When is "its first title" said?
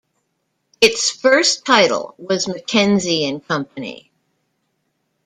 0.81-2.15